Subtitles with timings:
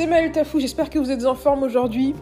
[0.00, 2.14] C'est Maël Tafou, j'espère que vous êtes en forme aujourd'hui.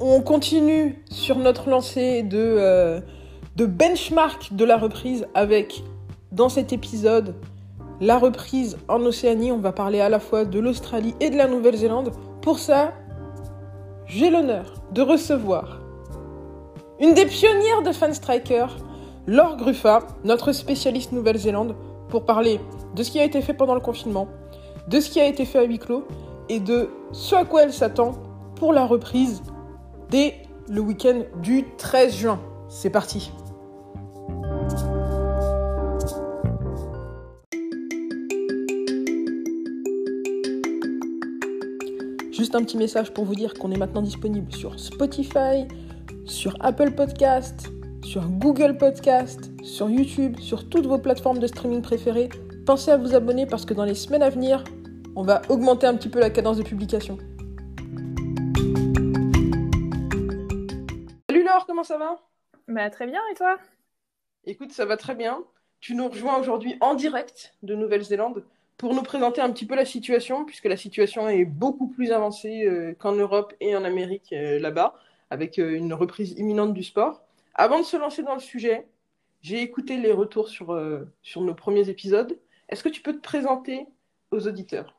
[0.00, 3.02] On continue sur notre lancée de, euh,
[3.54, 5.84] de benchmark de la reprise avec,
[6.32, 7.34] dans cet épisode,
[8.00, 9.52] la reprise en Océanie.
[9.52, 12.12] On va parler à la fois de l'Australie et de la Nouvelle-Zélande.
[12.40, 12.94] Pour ça,
[14.06, 15.82] j'ai l'honneur de recevoir
[16.98, 18.68] une des pionnières de Fan Striker,
[19.26, 21.76] Laure Gruffa, notre spécialiste Nouvelle-Zélande,
[22.08, 22.58] pour parler
[22.96, 24.28] de ce qui a été fait pendant le confinement,
[24.88, 26.06] de ce qui a été fait à huis clos
[26.48, 28.12] et de ce à quoi elle s'attend
[28.56, 29.42] pour la reprise
[30.10, 30.34] dès
[30.68, 32.40] le week-end du 13 juin.
[32.68, 33.30] C'est parti
[42.32, 45.66] Juste un petit message pour vous dire qu'on est maintenant disponible sur Spotify,
[46.24, 47.68] sur Apple Podcast,
[48.04, 52.28] sur Google Podcast, sur YouTube, sur toutes vos plateformes de streaming préférées.
[52.64, 54.62] Pensez à vous abonner parce que dans les semaines à venir,
[55.18, 57.18] on va augmenter un petit peu la cadence de publication.
[61.28, 62.20] Salut Laure, comment ça va?
[62.68, 63.58] Bah, Très bien, et toi?
[64.44, 65.42] Écoute, ça va très bien.
[65.80, 68.44] Tu nous rejoins aujourd'hui en direct de Nouvelle-Zélande
[68.76, 72.64] pour nous présenter un petit peu la situation, puisque la situation est beaucoup plus avancée
[72.64, 74.94] euh, qu'en Europe et en Amérique euh, là-bas,
[75.30, 77.24] avec euh, une reprise imminente du sport.
[77.56, 78.86] Avant de se lancer dans le sujet,
[79.40, 80.80] j'ai écouté les retours sur,
[81.22, 82.38] sur nos premiers épisodes.
[82.68, 83.86] Est-ce que tu peux te présenter
[84.30, 84.97] aux auditeurs?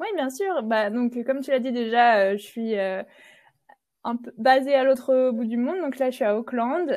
[0.00, 0.62] Oui, bien sûr.
[0.62, 5.44] Bah, donc, comme tu l'as dit déjà, je suis un peu basée à l'autre bout
[5.44, 5.78] du monde.
[5.80, 6.90] Donc là, je suis à Auckland.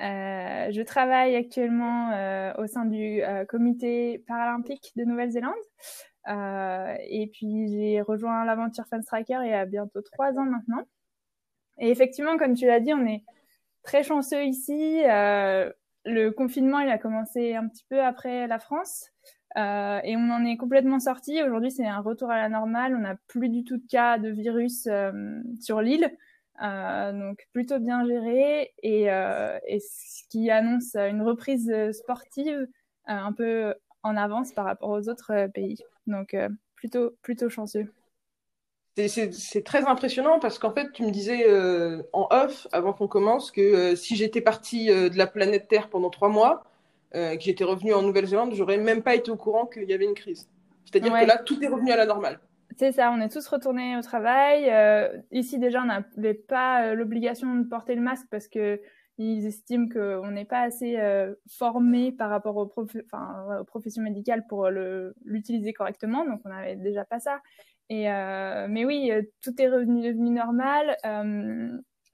[0.00, 5.52] Euh, je travaille actuellement euh, au sein du euh, comité paralympique de Nouvelle-Zélande.
[6.26, 10.84] et puis j'ai rejoint l'aventure Fan Striker il y a bientôt trois ans maintenant.
[11.78, 13.24] Et effectivement, comme tu l'as dit, on est
[13.82, 15.02] très chanceux ici.
[15.04, 19.10] le confinement, il a commencé un petit peu après la France.
[19.56, 21.42] Euh, et on en est complètement sorti.
[21.42, 22.94] Aujourd'hui, c'est un retour à la normale.
[22.94, 26.10] On n'a plus du tout de cas de virus euh, sur l'île.
[26.62, 29.06] Euh, donc plutôt bien géré et,
[29.80, 32.68] ce qui annonce une reprise sportive
[33.06, 35.82] un peu en avance par rapport aux autres pays.
[36.06, 36.36] Donc
[36.74, 37.90] plutôt plutôt chanceux.
[38.96, 41.46] C'est très impressionnant parce qu'en fait, tu me disais
[42.12, 46.28] en off avant qu'on commence que si j'étais partie de la planète Terre pendant trois
[46.28, 46.64] mois,
[47.12, 50.14] que j'étais revenue en Nouvelle-Zélande, j'aurais même pas été au courant qu'il y avait une
[50.14, 50.48] crise.
[50.84, 52.40] C'est-à-dire que là, tout est revenu à la normale.
[52.76, 54.70] C'est ça, on est tous retournés au travail.
[54.70, 58.80] Euh, ici déjà, on n'avait pas euh, l'obligation de porter le masque parce que
[59.18, 62.72] ils estiment qu'on n'est pas assez euh, formé par rapport aux,
[63.04, 67.42] enfin, aux professions médicales pour l'utiliser correctement, donc on n'avait déjà pas ça.
[67.90, 69.10] Et mais oui,
[69.42, 70.96] tout est revenu devenu normal.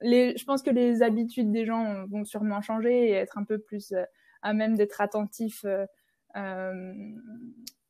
[0.01, 3.57] Les, je pense que les habitudes des gens vont sûrement changer et être un peu
[3.57, 3.93] plus
[4.41, 5.65] à même d'être attentifs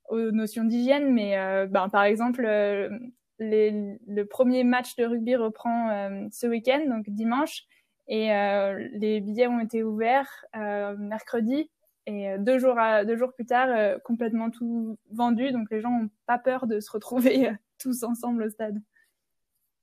[0.08, 2.90] aux notions d'hygiène, mais euh, ben, par exemple, euh,
[3.40, 7.64] le premier match de rugby reprend euh, ce week-end, donc dimanche,
[8.08, 8.30] et
[8.94, 10.46] les billets ont été ouverts
[10.98, 11.70] mercredi,
[12.06, 16.10] et deux jours, à, deux jours plus tard, complètement tout vendu, donc les gens n'ont
[16.26, 18.82] pas peur de se retrouver tous ensemble au stade.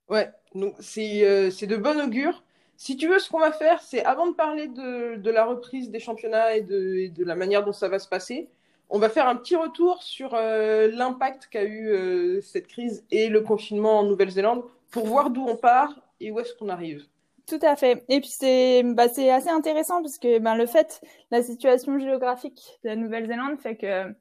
[0.09, 2.43] Ouais, donc c'est de bon augure.
[2.77, 6.01] Si tu veux, ce qu'on va faire, c'est avant de parler de, la reprise des
[6.01, 8.49] championnats et de, et de, la manière dont ça va se passer,
[8.91, 13.29] on va faire un petit retour sur euh, l'impact qu'a eu euh, cette crise et
[13.29, 17.05] le confinement en Nouvelle-Zélande pour voir d'où on part et où est-ce qu'on arrive.
[17.47, 18.05] Tout à fait.
[18.09, 22.91] Et puis c'est bah, assez intéressant parce que ben, le fait, la situation géographique de
[22.91, 24.13] la Nouvelle-Zélande fait que euh,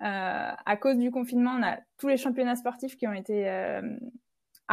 [0.00, 3.48] à cause du confinement, on a tous les championnats sportifs qui ont été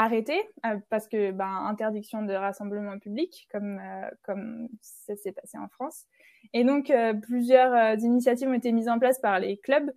[0.02, 0.42] arrêtés
[0.90, 3.82] parce que ben, interdiction de rassemblement public comme
[4.24, 6.06] comme ça s'est passé en France.
[6.54, 9.92] Et donc, euh, plusieurs euh, initiatives ont été mises en place par les clubs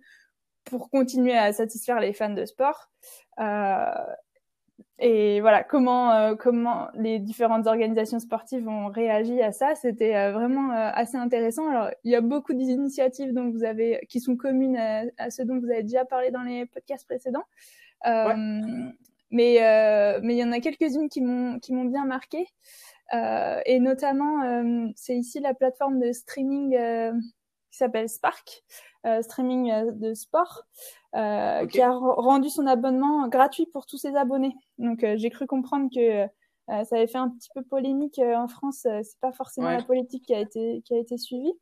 [0.65, 2.89] pour continuer à satisfaire les fans de sport.
[3.39, 3.91] Euh,
[4.99, 11.17] et voilà, comment, comment les différentes organisations sportives ont réagi à ça, c'était vraiment assez
[11.17, 11.67] intéressant.
[11.67, 14.77] Alors, il y a beaucoup d'initiatives vous avez, qui sont communes
[15.17, 17.43] à, ceux dont vous avez déjà parlé dans les podcasts précédents.
[19.33, 19.57] Mais
[20.21, 22.47] mais il y en a quelques-unes qui m'ont qui m'ont bien marqué.
[23.13, 27.13] Euh, et notamment, euh, c'est ici la plateforme de streaming euh,
[27.71, 28.63] qui s'appelle Spark,
[29.21, 30.63] streaming de sport,
[31.13, 34.55] qui a rendu son abonnement gratuit pour tous ses abonnés.
[34.77, 36.27] Donc j'ai cru comprendre que
[36.67, 38.81] ça avait fait un petit peu polémique en France.
[38.83, 41.53] c'est pas forcément la politique qui a été qui a été suivie,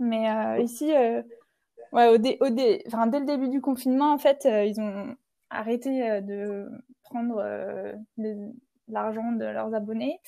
[0.00, 0.92] mais ici,
[1.92, 5.14] ouais, au, au dès le début du confinement, en fait, ils ont
[5.50, 6.68] arrêté de
[7.02, 7.42] prendre
[8.88, 10.20] l'argent de leurs abonnés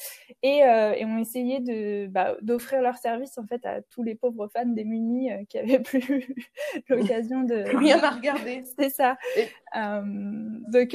[0.42, 4.14] et, euh, et ont essayé de bah, d'offrir leur service en fait à tous les
[4.14, 6.34] pauvres fans démunis euh, qui avaient plus
[6.88, 8.62] l'occasion de rien à regarder.
[8.78, 9.16] C'est ça.
[9.76, 10.00] Euh,
[10.68, 10.94] donc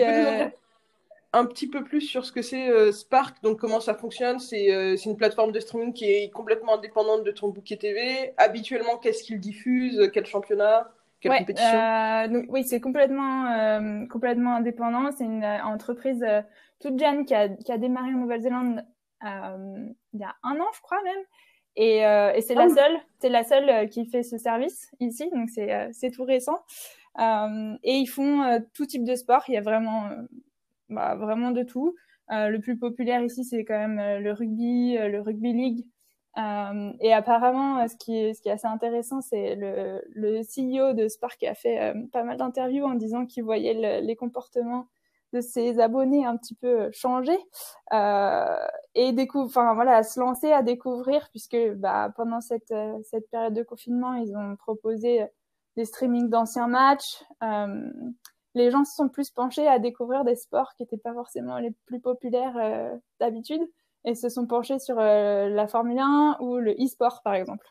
[1.33, 5.18] un petit peu plus sur ce que c'est Spark donc comment ça fonctionne c'est une
[5.18, 10.10] plateforme de streaming qui est complètement indépendante de ton bouquet TV habituellement qu'est-ce qu'il diffuse
[10.13, 10.89] quel championnat?
[11.30, 16.25] Quelle compétition oui c'est complètement complètement indépendant c'est une entreprise
[16.80, 18.83] toute jeune qui a, qui a démarré en Nouvelle-Zélande
[19.24, 21.24] euh, il y a un an, je crois même.
[21.75, 24.89] Et, euh, et c'est la ah seule, c'est la seule euh, qui fait ce service
[25.00, 26.63] ici, donc c'est euh, tout récent.
[27.19, 29.44] Euh, et ils font euh, tout type de sport.
[29.48, 30.10] Il y a vraiment
[30.89, 31.95] bah, vraiment de tout.
[32.30, 35.86] le plus populaire ici, c'est quand même le rugby, le rugby league.
[36.37, 41.07] Et apparemment, ce qui est ce qui est assez intéressant, c'est le le CEO de
[41.07, 44.87] Spark a fait pas mal d'interviews en disant qu'il voyait les comportements
[45.35, 47.37] de ses abonnés un petit peu changé
[47.93, 48.57] euh,
[48.95, 53.53] et découvre, enfin voilà, se lancer à découvrir puisque bah, pendant cette euh, cette période
[53.53, 55.25] de confinement, ils ont proposé
[55.75, 57.23] des streamings d'anciens matchs.
[57.43, 57.91] Euh,
[58.55, 61.71] les gens se sont plus penchés à découvrir des sports qui n'étaient pas forcément les
[61.85, 63.61] plus populaires euh, d'habitude
[64.05, 67.67] et se sont penchés sur euh, la Formule 1 ou le e-sport par exemple.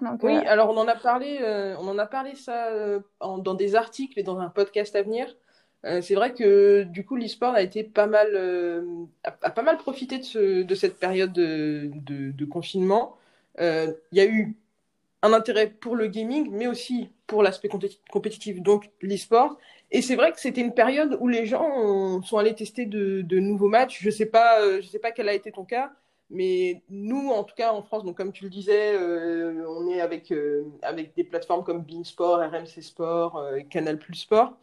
[0.00, 1.38] Donc, oui, alors on en a parlé,
[1.78, 2.70] on en a parlé ça
[3.20, 5.32] dans des articles et dans un podcast à venir.
[5.84, 9.78] Euh, c'est vrai que du coup l'e-sport a été pas mal euh, a, pas mal
[9.78, 13.16] profité de, ce, de cette période de, de, de confinement.
[13.60, 14.56] Euh, il y a eu
[15.22, 17.68] un intérêt pour le gaming, mais aussi pour l'aspect
[18.10, 19.56] compétitif, donc l'e-sport.
[19.90, 23.38] Et c'est vrai que c'était une période où les gens ont, sont allés tester de,
[23.38, 24.00] nouveaux matchs.
[24.02, 25.92] Je sais je sais pas quel a été ton cas,
[26.30, 30.00] mais nous, en tout cas en France, donc comme tu le disais, euh, on est
[30.00, 34.56] avec euh, avec des plateformes comme Beansport, RMC Sport, Canal Plus Sport.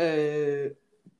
[0.00, 0.70] Euh,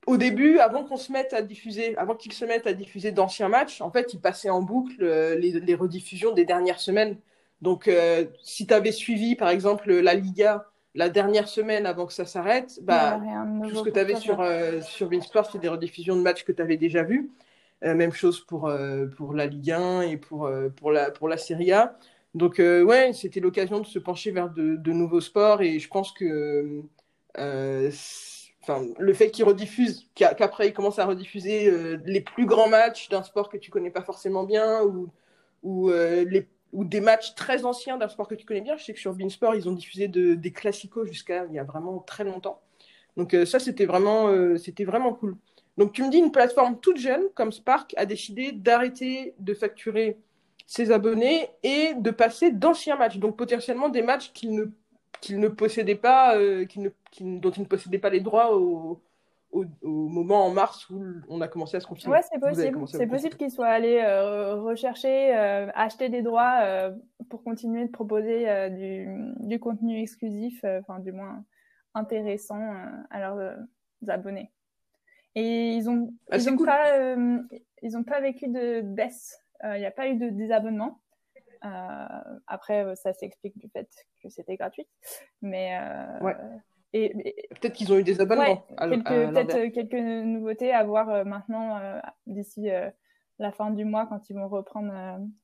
[0.06, 3.48] au début, avant qu'on se mette à diffuser, avant qu'ils se mettent à diffuser d'anciens
[3.48, 7.16] matchs, en fait, ils passaient en boucle euh, les, rediffusions des dernières semaines.
[7.62, 12.12] Donc, euh, si tu avais suivi, par exemple, la Liga la dernière semaine avant que
[12.12, 13.18] ça s'arrête, bah,
[13.62, 14.44] tout ce que tu avais sur,
[14.82, 17.30] sur Beansport, c'était des rediffusions de matchs que tu avais déjà vus.
[17.80, 18.70] même chose pour,
[19.16, 21.96] pour la Ligue 1 et pour, pour, la, pour la Serie A.
[22.34, 26.12] Donc, ouais, c'était l'occasion de se pencher vers de, de, nouveaux sports et je pense
[26.12, 26.82] que
[28.98, 33.22] le fait qu'ils rediffusent, qu'après ils commencent à rediffuser euh, les plus grands matchs d'un
[33.22, 35.10] sport que tu connais pas forcément bien ou,
[35.62, 38.76] ou, euh, les, ou des matchs très anciens d'un sport que tu connais bien.
[38.76, 41.64] Je sais que sur Beansport, ils ont diffusé de, des classicos jusqu'à il y a
[41.64, 42.60] vraiment très longtemps.
[43.16, 45.36] Donc euh, ça, c'était vraiment, c'était vraiment cool.
[45.78, 50.18] Donc tu me dis, une plateforme toute jeune comme Spark a décidé d'arrêter de facturer
[50.66, 54.64] ses abonnés et de passer d'anciens matchs, donc potentiellement des matchs qu'ils ne
[55.20, 55.48] qu'il ne
[55.94, 56.88] pas, euh, ne,
[57.38, 59.00] dont il ne possédait pas les droits au,
[59.52, 62.12] au, moment en mars où on a commencé à se confiner.
[62.12, 62.88] Ouais, c'est possible.
[62.88, 66.92] C'est possible qu'il soit allé euh, rechercher, euh, acheter des droits euh,
[67.28, 69.06] pour continuer de proposer du,
[69.46, 71.44] du, contenu exclusif, enfin du moins
[71.94, 72.74] intéressant
[73.10, 73.56] à leurs
[74.08, 74.50] abonnés.
[75.34, 77.16] Et ils ont, ah, ils ont pas,
[77.82, 79.38] ils ont pas vécu de baisse.
[79.64, 81.00] Il n'y a pas eu de désabonnement.
[82.46, 83.88] Après, ça s'explique du fait
[84.22, 84.86] que c'était gratuit.
[85.40, 85.78] Mais
[86.92, 88.64] et, peut-être qu'ils ont eu des abonnements.
[88.78, 91.80] peut-être quelques nouveautés à voir maintenant
[92.26, 92.68] d'ici
[93.38, 94.92] la fin du mois quand ils vont reprendre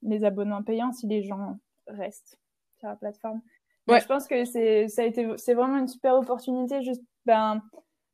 [0.02, 2.38] les abonnements payants si les gens restent
[2.78, 3.40] sur la plateforme.
[3.88, 7.62] je pense que c'est ça a été c'est vraiment une super opportunité juste ben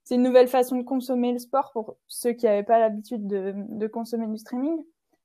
[0.05, 3.55] c'est une nouvelle façon de consommer le sport pour ceux qui n'avaient pas l'habitude de,
[3.57, 4.77] de, consommer du streaming.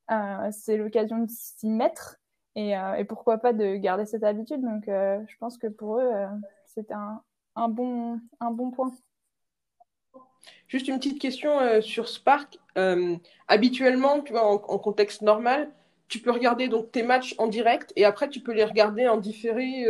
[0.09, 2.17] Euh, c'est l'occasion de s'y mettre
[2.55, 4.61] et, euh, et, pourquoi pas de garder cette habitude.
[4.61, 6.27] Donc, euh, je pense que pour eux, euh,
[6.65, 7.21] c'est un,
[7.59, 8.91] un, bon, un bon point.
[10.67, 12.57] Juste une petite question sur Spark.
[13.47, 15.71] habituellement, tu vois, en, contexte normal,
[16.07, 19.17] tu peux regarder donc tes matchs en direct et après tu peux les regarder en
[19.17, 19.85] différé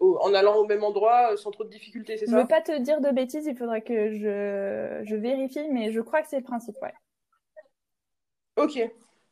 [0.00, 2.60] en allant au même endroit sans trop de difficultés, c'est ça Je ne veux pas
[2.60, 6.38] te dire de bêtises, il faudrait que je, je vérifie, mais je crois que c'est
[6.38, 6.94] le principe, ouais.
[8.56, 8.78] Ok.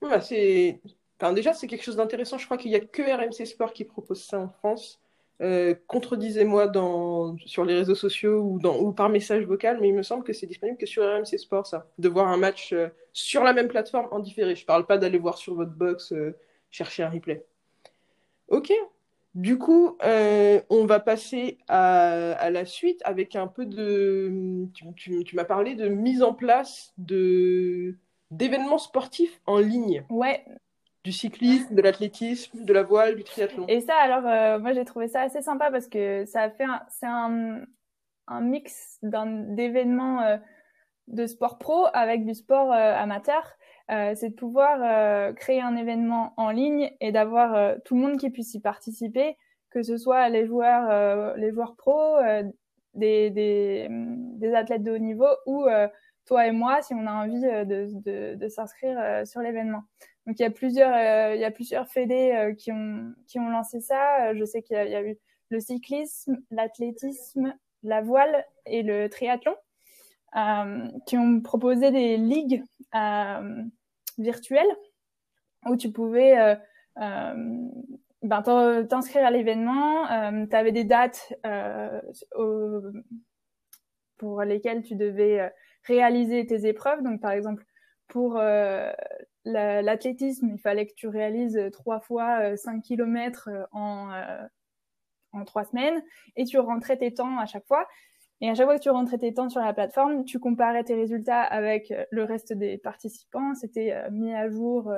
[0.01, 0.81] Bah, c'est
[1.35, 2.39] déjà, c'est quelque chose d'intéressant.
[2.39, 5.00] Je crois qu'il n'y a que RMC Sport qui propose ça en France.
[5.41, 6.71] Euh, contredisez-moi
[7.47, 10.77] sur les réseaux sociaux ou, par message vocal, mais il me semble que c'est disponible
[10.77, 11.87] que sur RMC Sport, ça.
[11.99, 14.55] De voir un match euh, sur la même plateforme en différé.
[14.55, 16.37] Je ne parle pas d'aller voir sur votre box, euh,
[16.71, 17.45] chercher un replay.
[18.49, 18.73] Ok.
[19.35, 24.67] Du coup, on va passer à, la suite avec un peu de...
[24.97, 30.05] Tu, m'as parlé de mise en place d'événements sportifs en ligne.
[30.11, 30.45] Ouais,
[31.05, 33.65] du cyclisme, de l'athlétisme, de la voile, du triathlon.
[33.69, 37.07] Et ça, alors, euh, moi, j'ai trouvé ça assez sympa parce que ça fait c'est
[37.07, 37.63] un,
[38.27, 40.37] un mix d'événements euh,
[41.09, 43.57] de sport pro avec du sport euh, amateur.
[43.89, 48.55] c'est de pouvoir créer un événement en ligne et d'avoir tout le monde qui puisse
[48.55, 49.37] y participer,
[49.71, 52.19] que ce soit les joueurs, les joueurs pro,
[52.95, 55.67] des, des, des, athlètes de haut niveau ou
[56.25, 59.83] toi et moi si on a envie de, de, de s'inscrire sur l'événement.
[60.31, 63.41] Donc il y a plusieurs, euh, il y a plusieurs fédés euh, qui ont qui
[63.41, 64.29] ont lancé ça.
[64.29, 65.19] Euh, je sais qu'il y, a eu
[65.49, 69.57] le cyclisme, l'athlétisme, la voile et le triathlon
[71.05, 72.63] qui ont proposé des ligues
[74.19, 74.77] virtuelles
[75.67, 76.57] où tu pouvais
[76.95, 78.43] ben,
[78.89, 80.07] t'inscrire à l'événement.
[80.47, 81.35] tu avais des dates
[84.17, 87.03] pour lesquelles tu devais réaliser tes épreuves.
[87.03, 87.65] Donc par exemple
[88.07, 88.41] pour
[89.45, 94.11] l'athlétisme, il fallait que tu réalises euh, trois fois 5 euh, km euh, en,
[95.33, 96.03] en trois semaines
[96.37, 97.87] et tu rentrais tes temps à chaque fois.
[98.43, 100.95] Et à chaque fois que tu rentrais tes temps sur la plateforme, tu comparais tes
[100.95, 103.55] résultats avec le reste des participants.
[103.55, 104.91] C'était mis à jour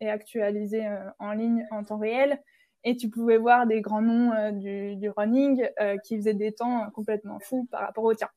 [0.00, 0.86] et actualisé
[1.18, 2.38] en ligne en temps réel.
[2.84, 5.66] Et tu pouvais voir des grands noms du, du, running
[6.04, 8.28] qui faisaient des temps complètement fous par rapport au tien.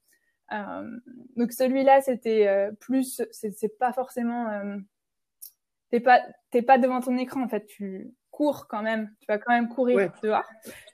[1.35, 4.79] donc celui-là, c'était plus, c'est pas forcément
[5.91, 9.09] t'es pas t'es pas devant ton écran en fait tu cours quand même.
[9.21, 10.43] Tu vas quand même courir dehors.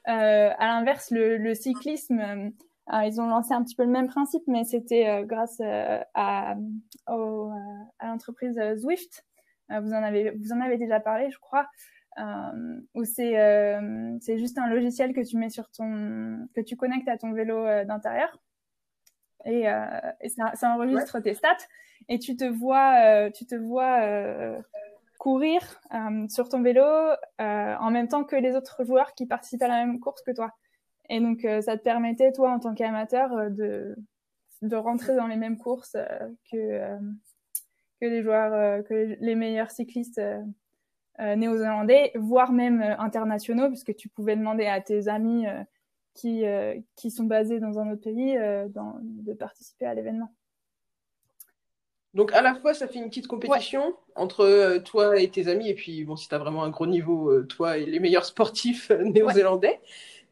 [0.07, 4.07] Euh, à l'inverse le, le, cyclisme euh, ils ont lancé un petit peu le même
[4.07, 6.55] principe mais c'était euh, grâce euh, à
[7.07, 7.51] au,
[8.00, 9.25] à l'entreprise Zwift.
[9.69, 11.67] Vous en avez vous en avez déjà parlé je crois.
[12.93, 13.33] Où c'est
[14.19, 17.63] c'est juste un logiciel que tu mets sur ton que tu connectes à ton vélo
[17.86, 18.38] d'intérieur
[19.45, 19.65] et,
[20.21, 21.67] et ça, ça enregistre tes stats
[22.10, 24.01] et tu te vois tu te vois
[25.21, 25.62] courir
[25.93, 29.67] euh, sur ton vélo euh, en même temps que les autres joueurs qui participent à
[29.67, 30.50] la même course que toi.
[31.10, 33.95] Et donc, euh, ça te permettait, toi, en tant qu'amateur, de,
[34.63, 35.95] de rentrer dans les mêmes courses
[36.51, 36.98] que,
[38.01, 40.19] que les joueurs, que les meilleurs cyclistes
[41.19, 45.45] néo-zélandais, voire même internationaux, puisque tu pouvais demander à tes amis
[46.13, 46.44] qui,
[46.96, 48.38] qui sont basés dans un autre pays
[48.70, 50.32] dans, de participer à l'événement.
[52.13, 55.70] Donc à la fois, ça fait une petite compétition entre euh, toi et tes amis,
[55.70, 58.25] et puis bon, si tu as vraiment un gros niveau, euh, toi et les meilleurs
[58.25, 59.80] sportifs euh, néo-zélandais.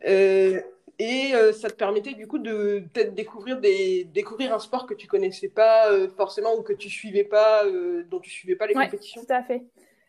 [0.05, 5.07] et ça te permettait du coup de peut-être découvrir, des, découvrir un sport que tu
[5.07, 5.85] connaissais pas
[6.17, 7.63] forcément ou que tu suivais pas,
[8.09, 9.21] dont tu suivais pas les compétitions.
[9.21, 9.63] Tout à fait.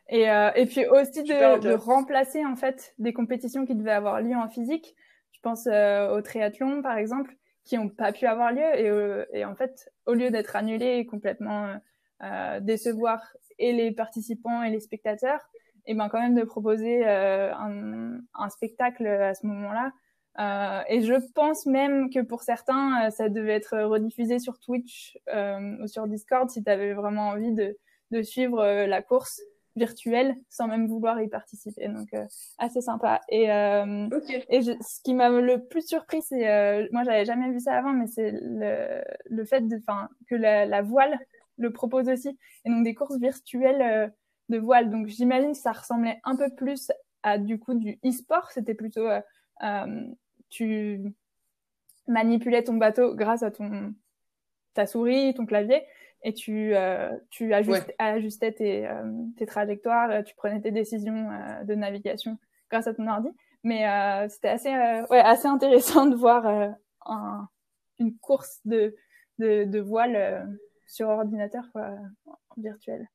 [0.09, 4.35] Et, et puis aussi de, de, remplacer en fait des compétitions qui devaient avoir lieu
[4.35, 4.97] en physique.
[5.43, 8.79] Je pense au triathlon par exemple qui n'ont pas pu avoir lieu.
[8.79, 11.77] Et, euh, et en fait, au lieu d'être annulé et complètement euh,
[12.23, 13.21] euh, décevoir
[13.59, 15.41] et les participants et les spectateurs,
[15.87, 19.93] et ben quand même de proposer un, un, spectacle à ce moment-là.
[20.39, 25.77] Euh, et je pense même que pour certains, ça devait être rediffusé sur Twitch euh,
[25.83, 27.77] ou sur Discord si tu avais vraiment envie de,
[28.11, 29.41] de suivre la course
[29.81, 31.89] virtuel sans même vouloir y participer.
[31.89, 32.27] Donc, euh,
[32.59, 33.21] assez sympa.
[33.29, 34.09] Et, euh,
[34.51, 37.93] et ce qui m'a le plus surpris, c'est, euh, moi, j'avais jamais vu ça avant,
[37.93, 39.81] mais c'est le, le fait de,
[40.29, 41.19] que la, la, voile
[41.57, 42.39] le propose aussi.
[42.65, 44.13] Et donc, des courses virtuelles
[44.51, 44.91] de voile.
[44.91, 48.51] Donc, j'imagine que ça ressemblait un peu plus à, du coup, du e-sport.
[48.53, 49.09] C'était plutôt,
[50.51, 51.01] tu
[52.07, 53.95] manipulais ton bateau grâce à ton,
[54.75, 55.85] ta souris, ton clavier
[56.23, 61.31] et tu, euh, tu ajustais tes, euh, tes, trajectoires, euh, tu prenais tes décisions
[61.65, 62.39] de navigation
[62.71, 63.31] grâce à ton ordi.
[63.63, 63.85] Mais
[64.29, 64.71] c'était assez,
[65.11, 66.47] ouais, assez intéressant de voir
[67.07, 67.49] un,
[67.99, 68.95] une course de,
[69.39, 70.49] de, de voile
[70.87, 71.91] sur ordinateur quoi,
[72.57, 73.07] virtuel.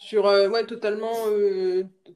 [0.00, 1.12] Sur ouais totalement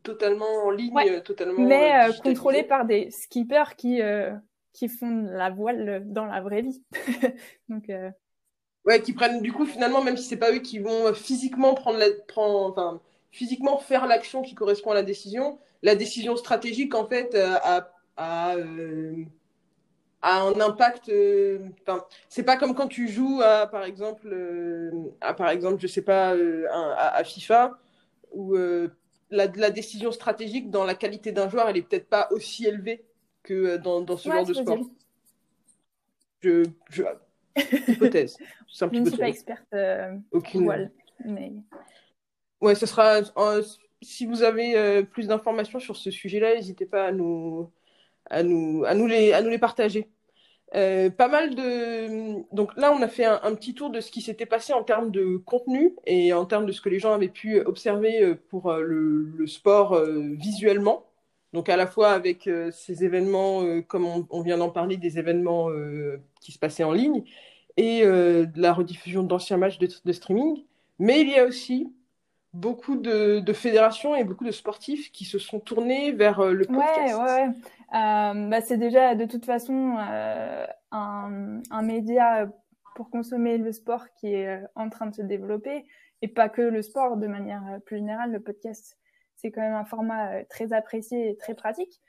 [0.04, 1.60] totalement en ligne, totalement.
[1.60, 4.00] Mais contrôlé par des skippers qui
[4.72, 6.84] qui font la voile dans la vraie vie.
[7.68, 7.90] Donc
[8.84, 11.98] Ouais, qui prennent du coup finalement, même si c'est pas eux qui vont physiquement prendre
[11.98, 17.06] la, prendre, enfin, physiquement faire l'action qui correspond à la décision, la décision stratégique en
[17.06, 19.24] fait euh, a, a, euh,
[20.20, 21.08] a un impact.
[21.10, 21.58] Euh,
[22.28, 24.34] c'est pas comme quand tu joues à par exemple,
[25.20, 26.34] à par exemple, je sais pas,
[26.70, 27.78] à, à, FIFA
[28.32, 32.66] où la, la, décision stratégique dans la qualité d'un joueur, elle est peut-être pas aussi
[32.66, 33.04] élevée
[33.42, 34.78] que dans, dans ce genre de sport.
[36.40, 37.04] Je, je,
[37.88, 38.36] hypothèse.
[38.68, 40.64] je ne suis pas experte euh, Aucune.
[40.64, 40.90] voile,
[41.24, 41.52] mais...
[42.60, 43.20] Ouais, ce sera...
[44.00, 47.70] si vous avez euh, plus d'informations sur ce sujet-là, n'hésitez pas à nous,
[48.30, 50.08] à, nous, à, nous, les, à nous les partager.
[50.74, 52.54] Euh, pas mal de.
[52.54, 55.10] Donc là, on a fait un, petit tour de ce qui s'était passé en termes
[55.10, 58.70] de contenu et en termes de ce que les gens avaient pu observer euh, pour
[58.70, 61.04] euh, le, sport visuellement.
[61.52, 65.68] Donc à la fois avec ces événements, comme on, vient d'en parler, des événements
[66.40, 67.24] qui se passaient en ligne
[67.76, 70.64] et de la rediffusion d'anciens matchs de, streaming.
[70.98, 71.92] Mais il y a aussi
[72.54, 77.16] beaucoup de, fédérations et beaucoup de sportifs qui se sont tournés vers le podcast.
[77.16, 77.54] Ouais, ouais, ouais.
[77.94, 82.50] Euh, bah, c'est déjà de toute façon euh, un, un, média
[82.96, 85.84] pour consommer le sport qui est euh, en train de se développer
[86.22, 88.32] et pas que le sport de manière plus générale.
[88.32, 88.96] Le podcast,
[89.42, 92.00] c'est quand même un format très apprécié et très pratique.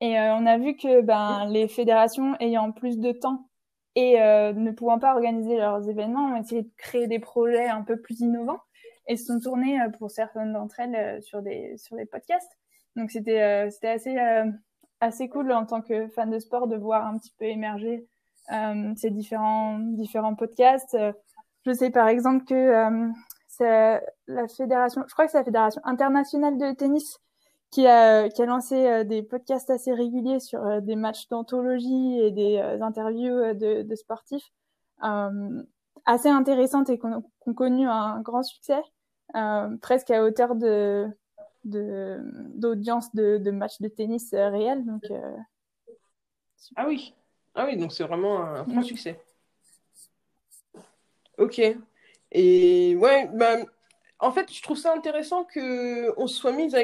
[0.00, 3.48] Et on a vu que ben, les fédérations ayant plus de temps
[3.94, 7.98] et ne pouvant pas organiser leurs événements ont essayé de créer des projets un peu
[7.98, 8.60] plus innovants
[9.08, 12.58] et se sont tournés pour certaines d'entre elles sur des sur des podcasts.
[12.94, 14.16] Donc c'était c'était assez
[15.00, 18.06] assez cool en tant que fan de sport de voir un petit peu émerger
[18.52, 20.94] euh, ces différents différents podcasts.
[20.94, 21.12] Euh,
[21.66, 23.08] je sais par exemple que euh,
[23.56, 27.18] c'est la fédération, je crois que c'est la fédération internationale de tennis
[27.70, 32.20] qui a qui a lancé euh, des podcasts assez réguliers sur euh, des matchs d'anthologie
[32.20, 34.52] et des interviews de, de sportifs
[36.08, 38.80] assez intéressantes et qui ont connu un grand succès,
[39.82, 41.10] presque à hauteur de
[41.66, 44.84] d'audience de, de, matchs de tennis euh, réels.
[44.84, 45.36] Donc, euh,
[46.76, 47.14] ah oui,
[47.54, 49.20] ah oui, donc c'est vraiment un grand succès.
[51.38, 51.60] Ok.
[52.32, 53.56] Et ouais, bah,
[54.18, 56.74] en fait, je trouve ça intéressant qu'on soit mis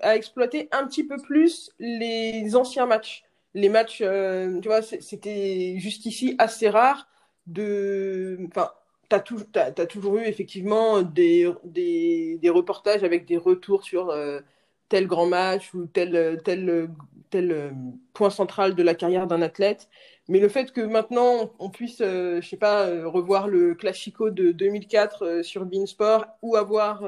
[0.00, 3.24] à, exploiter un petit peu plus les anciens matchs.
[3.54, 7.08] Les matchs, euh, tu vois, c'était jusqu'ici assez rare
[7.46, 8.38] de.
[8.48, 8.70] Enfin,
[9.08, 9.16] tu
[9.56, 14.40] as, toujours eu effectivement des, des, des, reportages avec des retours sur euh,
[14.88, 16.90] tel grand match ou tel, tel,
[17.30, 17.70] tel euh,
[18.14, 19.88] point central de la carrière d'un athlète.
[20.28, 24.52] Mais le fait que maintenant on puisse, euh, je sais pas, revoir le Classico de
[24.52, 27.04] 2004 sur Beansport ou avoir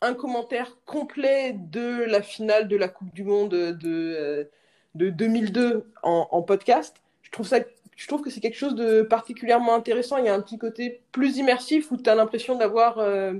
[0.00, 4.48] un commentaire complet de la finale de la Coupe du Monde de,
[4.94, 7.60] de 2002 en, en podcast, je trouve ça
[7.96, 10.16] je trouve que c'est quelque chose de particulièrement intéressant.
[10.16, 13.34] Il y a un petit côté plus immersif où tu as l'impression d'avoir euh,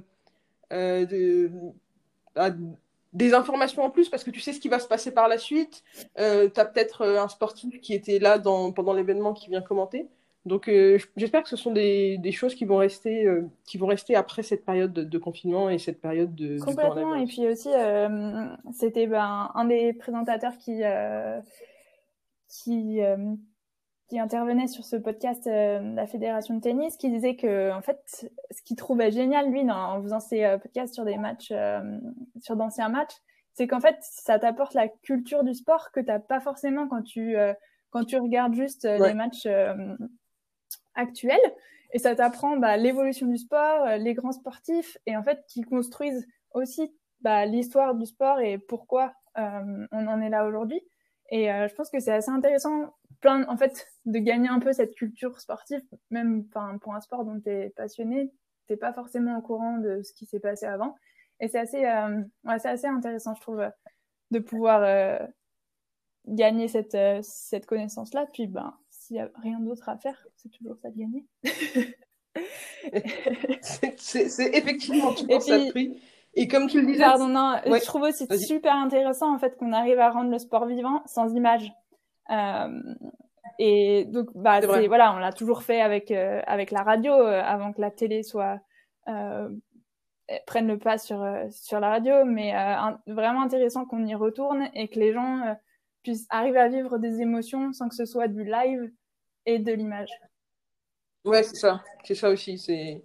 [0.72, 1.48] euh,
[3.14, 5.38] des informations en plus parce que tu sais ce qui va se passer par la
[5.38, 5.82] suite.
[6.18, 10.08] Euh, tu as peut-être un sportif qui était là dans, pendant l'événement qui vient commenter.
[10.44, 10.70] Donc
[11.16, 13.26] j'espère que ce sont des, des, choses qui vont rester
[13.64, 17.48] qui vont rester après cette période de, confinement et cette période de complètement et puis
[17.48, 17.70] aussi
[18.74, 20.82] c'était ben, un des présentateurs qui
[22.46, 23.00] qui
[24.08, 27.80] qui intervenait sur ce podcast euh, de la fédération de tennis, qui disait que en
[27.80, 31.98] fait, ce qu'il trouvait génial lui en faisant ses euh, podcasts sur des matchs, euh,
[32.42, 33.16] sur d'anciens matchs,
[33.54, 37.36] c'est qu'en fait, ça t'apporte la culture du sport que t'as pas forcément quand tu
[37.90, 39.46] quand tu regardes juste les matchs
[40.96, 41.38] actuels.
[41.92, 46.26] Et ça t'apprend bah, l'évolution du sport, les grands sportifs, et en fait, qui construisent
[46.50, 50.80] aussi bah, l'histoire du sport et pourquoi on en est là aujourd'hui.
[51.30, 52.92] Et je pense que c'est assez intéressant
[53.26, 56.46] en fait, de gagner un peu cette culture sportive, même
[56.80, 58.30] pour un sport dont tu es passionné,
[58.66, 60.94] t'es pas forcément au courant de ce qui s'est passé avant.
[61.40, 62.22] Et c'est assez, euh,
[62.58, 63.62] c'est assez intéressant, je trouve,
[64.30, 65.18] de pouvoir euh,
[66.26, 68.26] gagner cette, euh, cette connaissance-là.
[68.32, 71.26] Puis, ben, s'il y a rien d'autre à faire, c'est toujours ça de gagner.
[73.62, 76.00] c'est effectivement tout pour ça prix.
[76.36, 77.04] Et comme tu le disais.
[77.04, 80.66] Pardon, non, je trouve aussi super intéressant, en fait, qu'on arrive à rendre le sport
[80.66, 81.72] vivant sans image.
[82.30, 82.94] Euh,
[83.58, 87.72] et donc, bah, voilà, on l'a toujours fait avec euh, avec la radio euh, avant
[87.72, 88.60] que la télé soit
[90.46, 92.54] prenne le pas sur sur la radio, mais
[93.06, 95.56] vraiment intéressant qu'on y retourne et que les gens
[96.02, 98.90] puissent arriver à vivre des émotions sans que ce soit du live
[99.46, 100.10] et de l'image.
[101.24, 102.58] Ouais, c'est ça, c'est ça aussi.
[102.58, 103.02] C'est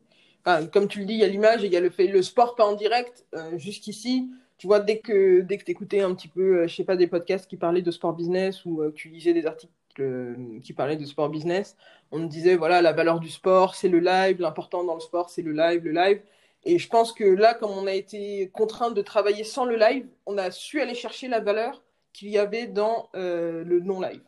[0.71, 2.21] comme tu le dis, il y a l'image et il y a le fait le
[2.21, 3.25] sport pas en direct.
[3.57, 6.83] Jusqu'ici, tu vois, dès que, dès que tu écoutais un petit peu, euh, je sais
[6.83, 9.71] pas, des podcasts qui parlaient de sport business ou euh, que tu lisais des articles
[9.99, 11.77] euh, qui parlaient de sport business,
[12.11, 15.29] on me disait, voilà, la valeur du sport, c'est le live, l'important dans le sport,
[15.29, 16.21] c'est le live, le live.
[16.65, 20.05] Et je pense que là, comme on a été contraint de travailler sans le live,
[20.25, 24.21] on a su aller chercher la valeur qu'il y avait dans le non-live.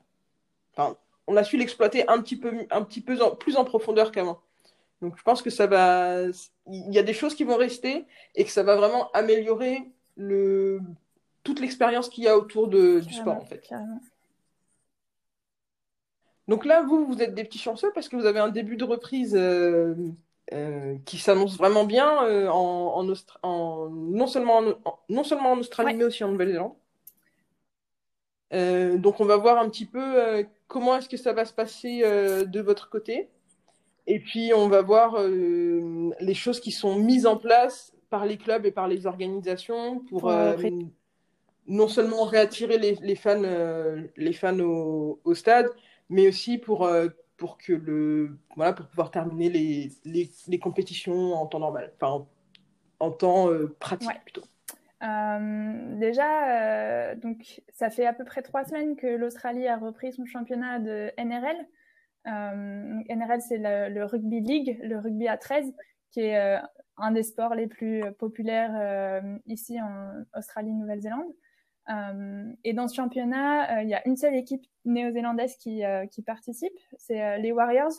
[0.74, 0.96] Enfin,
[1.28, 4.40] on a su l'exploiter un petit peu, un petit peu plus en profondeur qu'avant.
[5.02, 6.24] Donc je pense que ça va,
[6.68, 10.80] il y a des choses qui vont rester et que ça va vraiment améliorer le,
[11.44, 13.70] toute l'expérience qu'il y a autour de, du sport, en fait.
[16.48, 18.84] Donc là, vous, vous êtes des petits chanceux parce que vous avez un début de
[18.84, 19.96] reprise euh,
[20.54, 23.08] euh, qui s'annonce vraiment bien euh, en,
[23.44, 26.74] en, non, seulement en, non seulement en Australie, mais aussi en Nouvelle-Zélande.
[29.02, 32.60] donc on va voir un petit peu comment est-ce que ça va se passer de
[32.60, 33.30] votre côté.
[34.08, 38.66] Et puis on va voir les choses qui sont mises en place par les clubs
[38.68, 40.32] et par les organisations pour
[41.68, 43.42] non seulement réattirer les, les fans,
[44.18, 45.68] les fans au, au, stade,
[46.10, 46.88] mais aussi pour
[47.42, 52.28] pour que le voilà pour pouvoir terminer les, les, les compétitions en temps normal, enfin
[53.00, 54.44] en, temps euh, pratique plutôt.
[55.02, 60.14] Euh, déjà, euh, donc ça fait à peu près trois semaines que l'Australie a repris
[60.14, 61.58] son championnat de NRL.
[62.26, 65.74] NRL, c'est le, rugby league, le rugby à 13,
[66.12, 66.60] qui est
[66.98, 71.34] un des sports les plus populaires ici en Australie-Nouvelle-Zélande.
[71.90, 76.06] Euh, et dans ce championnat, euh, il y a une seule équipe néo-zélandaise qui, euh,
[76.06, 77.92] qui participe, c'est les Warriors.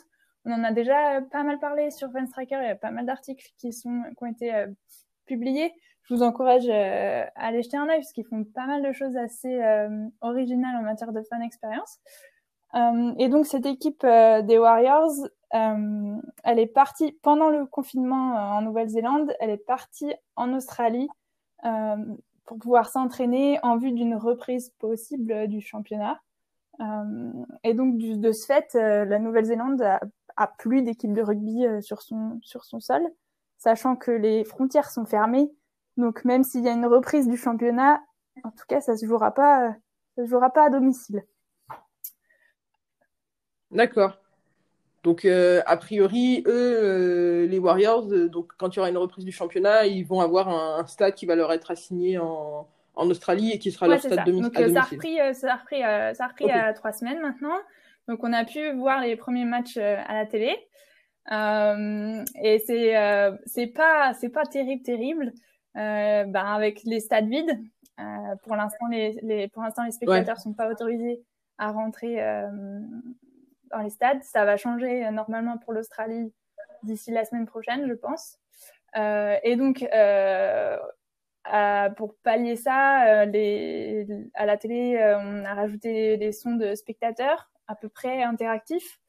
[0.45, 3.47] On en a déjà pas mal parlé sur Striker, il y a pas mal d'articles
[3.57, 4.65] qui, sont, qui ont été
[5.25, 5.71] publiés.
[6.03, 9.15] Je vous encourage à aller jeter un œil parce qu'ils font pas mal de choses
[9.15, 9.57] assez
[10.19, 11.97] originales en matière de fan expérience.
[12.75, 15.13] et donc cette équipe des Warriors,
[15.53, 21.07] elle est partie pendant le confinement en Nouvelle-Zélande, elle est partie en Australie
[22.45, 26.19] pour pouvoir s'entraîner en vue d'une reprise possible du championnat.
[26.79, 29.81] Euh, et donc, de ce fait, euh, la Nouvelle-Zélande
[30.35, 33.03] a, plus d'équipes de rugby euh, sur, son, sur son sol,
[33.57, 35.51] sachant que les frontières sont fermées.
[35.97, 38.01] Donc, même s'il y a une reprise du championnat,
[38.43, 39.75] en tout cas, ça se jouera pas,
[40.15, 41.23] ça se jouera pas à domicile.
[43.69, 44.17] D'accord.
[45.03, 48.97] Donc, euh, a priori, eux, euh, les Warriors, euh, donc quand il y aura une
[48.97, 53.09] reprise du championnat, ils vont avoir un, stade qui va leur être assigné en, en
[53.09, 54.43] Australie et qui sera leur stade domicile.
[54.43, 57.57] Donc, ça a repris, ça a repris, ça a repris à trois semaines maintenant.
[58.07, 60.55] Donc, on a pu voir les premiers matchs à la télé.
[61.29, 65.33] et c'est c'est pas c'est pas terrible terrible.
[65.75, 67.59] Ben, avec les stades vides,
[68.43, 71.21] pour l'instant les, les pour l'instant les spectateurs sont pas autorisés
[71.57, 72.21] à rentrer
[73.73, 74.23] dans les stades.
[74.23, 76.31] Ça va changer euh, normalement pour l'Australie
[76.83, 78.39] d'ici la semaine prochaine, je pense.
[78.97, 80.77] Euh, et donc, euh,
[81.97, 87.75] pour pallier ça, les, à la télé, on a rajouté des sons de spectateurs à
[87.75, 88.99] peu près interactifs.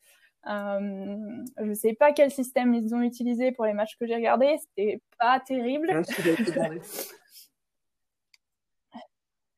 [0.47, 4.57] je ne sais pas quel système ils ont utilisé pour les matchs que j'ai regardés.
[4.59, 6.03] C'était pas terrible.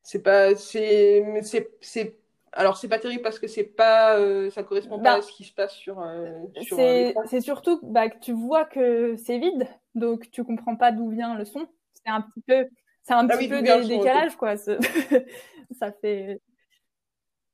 [0.03, 1.43] c'est pas, c'est,
[1.81, 2.17] c'est
[2.53, 5.31] alors c'est pas terrible parce que c'est pas, euh, ça correspond pas bah, à ce
[5.31, 5.99] qui se passe sur.
[5.99, 6.31] Euh,
[6.61, 10.91] sur euh, c'est surtout bah, que tu vois que c'est vide, donc tu comprends pas
[10.91, 11.67] d'où vient le son.
[11.93, 12.67] C'est un petit peu,
[13.03, 14.55] c'est un ah petit peu des décalage quoi.
[15.79, 16.41] ça fait.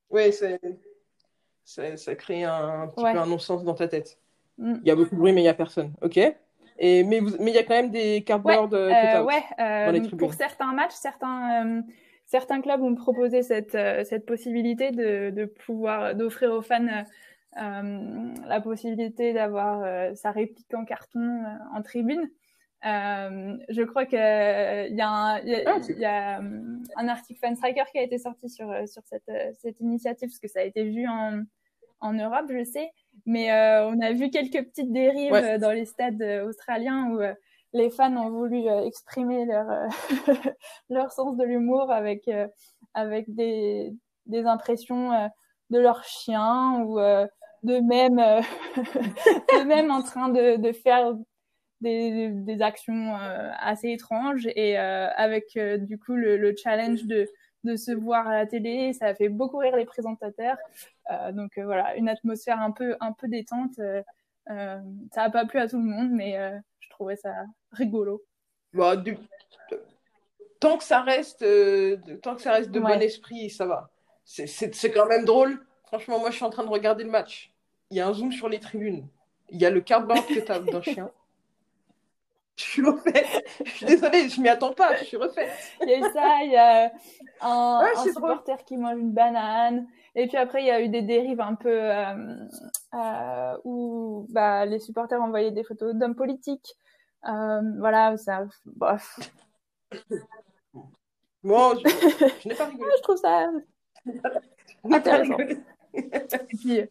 [0.10, 4.19] Oui, ça, ça crée un, petit peu un non-sens dans ta tête.
[4.58, 4.75] Mm.
[4.84, 5.93] Il y a beaucoup de bruit mais il y a personne.
[6.01, 6.17] Ok?
[6.79, 9.21] Et, mais il y a quand même des cardboards ouais,
[9.58, 11.84] ouais pour certains matchs, certains
[12.34, 18.34] certains clubs ont proposé cette, euh, cette possibilité de, de pouvoir d'offrir aux fans euh,
[18.48, 21.43] la possibilité d'avoir euh, sa réplique en carton
[21.76, 22.28] en tribune.
[22.82, 26.41] je crois qu'il y a, un, y a, ah, y a
[26.96, 30.48] un article Fan Striker qui a été sorti sur, sur cette, cette initiative, parce que
[30.48, 31.43] ça a été vu en,
[32.00, 32.89] en Europe, je sais.
[33.28, 33.52] Mais
[33.91, 37.22] on a vu quelques petites dérives dans les stades australiens où
[37.73, 39.88] les fans ont voulu euh, exprimer leur, euh,
[40.89, 42.47] leur sens de l'humour avec, euh,
[42.93, 43.93] avec des,
[44.27, 45.29] des impressions
[45.69, 48.17] de leurs chiens ou de même,
[48.75, 51.13] de en train de, de faire
[51.81, 53.15] des, des actions
[53.59, 57.27] assez étranges et avec du coup le, le, challenge de,
[57.63, 60.57] de se voir à la télé, ça a fait beaucoup rire les présentateurs.
[61.31, 63.73] donc voilà, une atmosphère un peu, un peu détente.
[63.75, 64.81] ça
[65.15, 66.38] n'a pas plu à tout le monde, mais
[67.03, 67.33] trouvais ça
[67.71, 68.23] rigolo.
[68.73, 68.95] Bah,
[70.59, 73.89] tant que ça reste, euh, tant que ça reste de bon esprit, ça va.
[74.23, 75.65] C'est quand même drôle.
[75.85, 77.51] Franchement, moi, je suis en train de regarder le match.
[77.91, 79.05] Il y a un zoom sur les tribunes.
[79.49, 81.11] Il y a le cardboard que as d'un chien.
[82.55, 83.45] Je suis refaite.
[83.65, 84.95] Je suis désolée, je m'y attends pas.
[84.95, 85.51] Je suis refaite.
[85.81, 86.91] Il y a eu ça, il y a
[87.41, 89.87] un, supporter qui mange une banane.
[90.15, 92.35] Et puis après, il y a eu des dérives un peu euh,
[92.93, 96.77] euh, où bah, les supporters envoyaient des photos d'hommes politiques
[97.23, 98.45] voilà, ça.
[98.65, 99.19] Bref.
[101.43, 102.91] Moi, je, n'ai pas rigolé.
[102.97, 103.49] je trouve ça
[104.83, 105.38] intéressant.
[105.93, 106.81] Et puis,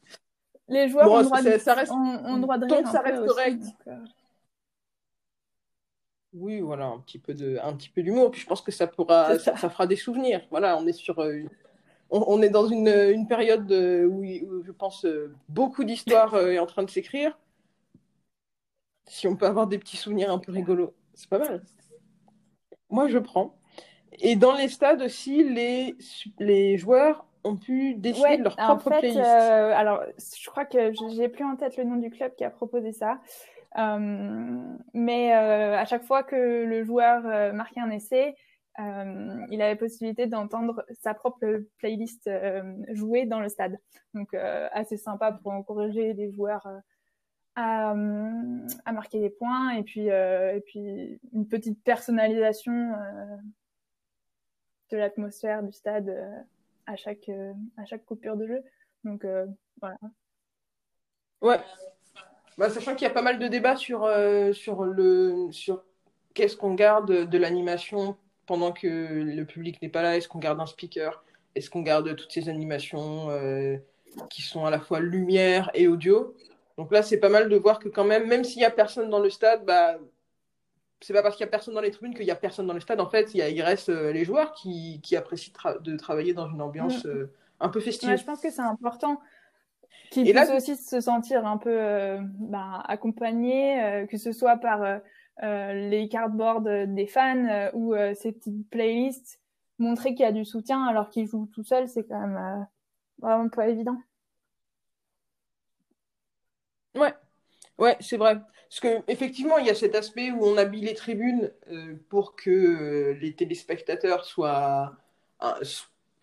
[0.68, 1.90] les joueurs ont, droit de, ça reste...
[1.92, 2.86] ont, droit de rire.
[2.88, 3.62] ça reste correct.
[3.86, 3.96] Euh.
[6.34, 8.30] Oui, voilà, un petit peu de, un petit peu d'humour.
[8.30, 9.56] Puis je pense que ça pourra, ça.
[9.56, 10.46] fera des souvenirs.
[10.50, 11.42] Voilà, on est sur, euh,
[12.10, 15.06] on, est dans une, une période où, où, je pense
[15.48, 17.38] beaucoup d'histoires est en train de s'écrire
[19.06, 21.62] si on peut avoir des petits souvenirs un peu rigolos, c'est pas mal.
[22.90, 23.56] Moi, je prends.
[24.20, 25.96] Et dans les stades aussi, les,
[26.38, 30.92] les joueurs ont pu décider de leur propre en fait, euh, alors, je crois que
[31.16, 33.18] j'ai plus en tête le nom du club qui a proposé ça.
[34.94, 38.34] mais à chaque fois que le joueur marquait un essai,
[38.78, 42.30] il avait possibilité d'entendre sa propre playlist
[42.92, 43.78] jouer dans le stade.
[44.14, 46.66] Donc, assez sympa pour encourager les joueurs
[47.54, 50.08] à, à, marquer des points et puis,
[50.66, 52.94] puis une petite personnalisation
[54.92, 56.38] de l'atmosphère du stade euh,
[56.86, 58.62] à chaque euh, à chaque coupure de jeu.
[59.04, 59.46] Donc euh,
[59.80, 59.96] voilà.
[61.40, 61.58] Ouais.
[62.58, 64.08] Bah, sachant qu'il y a pas mal de débats sur
[64.52, 65.84] sur
[66.34, 70.16] qu'est-ce qu'on garde de l'animation pendant que le public n'est pas là.
[70.16, 71.24] Est-ce qu'on garde un speaker?
[71.54, 73.28] Est-ce qu'on garde toutes ces animations
[74.28, 76.36] qui sont à la fois lumière et audio?
[76.78, 79.10] Donc là, c'est pas mal de voir que quand même, même s'il y a personne
[79.10, 79.98] dans le stade, bah
[81.02, 82.74] c'est pas parce qu'il y a personne dans les tribunes qu'il y a personne dans
[82.74, 83.00] le stade.
[83.00, 86.32] En fait, il, y a, il reste euh, les joueurs qui, qui apprécient de travailler
[86.32, 87.08] dans une ambiance mm.
[87.08, 88.16] euh, un peu festive.
[88.16, 89.20] je pense que c'est important
[90.10, 95.00] qu'ils puissent aussi se sentir un peu euh, bah, accompagnés, que ce soit par
[95.42, 99.40] les cardboards des fans ou ces petites playlists.
[99.78, 102.66] Montrer qu'il y a du soutien alors qu'ils jouent tout seuls, c'est quand même
[103.20, 103.96] vraiment pas évident.
[106.94, 107.14] Ouais,
[107.78, 108.38] ouais, c'est vrai.
[108.72, 112.50] Parce qu'effectivement, il y a cet aspect où on habille les tribunes euh, pour que
[112.50, 114.94] euh, les téléspectateurs soient,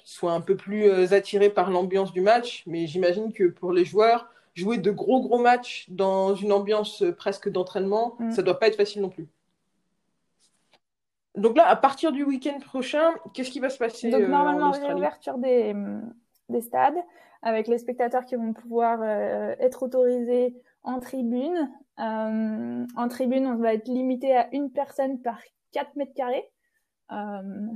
[0.04, 2.64] soient un peu plus euh, attirés par l'ambiance du match.
[2.66, 7.50] Mais j'imagine que pour les joueurs, jouer de gros gros matchs dans une ambiance presque
[7.50, 8.32] d'entraînement, mm.
[8.32, 9.28] ça ne doit pas être facile non plus.
[11.36, 15.38] Donc là, à partir du week-end prochain, qu'est-ce qui va se passer Donc normalement, réouverture
[15.38, 15.76] des,
[16.50, 16.98] des stades,
[17.42, 21.70] avec les spectateurs qui vont pouvoir être autorisés en tribune.
[22.00, 25.40] Euh, en tribune, on va être limité à une personne par
[25.72, 26.50] 4 mètres carrés.
[27.12, 27.68] Euh,